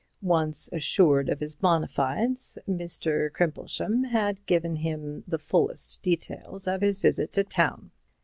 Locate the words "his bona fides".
1.41-2.57